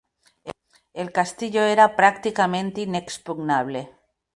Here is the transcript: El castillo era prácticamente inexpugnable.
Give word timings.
El 0.95 1.11
castillo 1.11 1.61
era 1.61 1.95
prácticamente 1.95 2.81
inexpugnable. 2.81 3.91